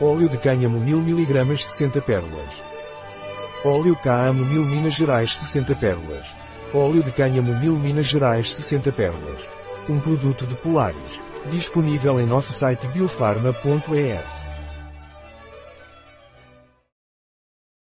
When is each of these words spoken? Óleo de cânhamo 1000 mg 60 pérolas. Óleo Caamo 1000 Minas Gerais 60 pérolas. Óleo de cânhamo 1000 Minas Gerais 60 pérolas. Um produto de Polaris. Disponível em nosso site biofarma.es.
Óleo 0.00 0.28
de 0.28 0.36
cânhamo 0.38 0.80
1000 0.80 0.98
mg 0.98 1.56
60 1.56 2.00
pérolas. 2.00 2.64
Óleo 3.64 3.94
Caamo 3.94 4.44
1000 4.44 4.64
Minas 4.64 4.94
Gerais 4.94 5.38
60 5.38 5.76
pérolas. 5.76 6.34
Óleo 6.74 7.00
de 7.00 7.12
cânhamo 7.12 7.54
1000 7.54 7.76
Minas 7.76 8.06
Gerais 8.06 8.52
60 8.52 8.90
pérolas. 8.90 9.48
Um 9.88 10.00
produto 10.00 10.46
de 10.46 10.56
Polaris. 10.56 11.20
Disponível 11.48 12.20
em 12.20 12.26
nosso 12.26 12.52
site 12.52 12.88
biofarma.es. 12.88 14.43